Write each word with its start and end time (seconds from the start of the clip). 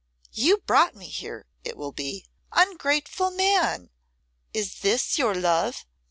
"You 0.31 0.57
brought 0.57 0.95
me 0.95 1.05
here," 1.09 1.45
it 1.63 1.77
will 1.77 1.91
be: 1.91 2.25
"Ungrateful 2.53 3.29
man, 3.29 3.91
is 4.51 4.79
this 4.79 5.19
your 5.19 5.35
love? 5.35 5.85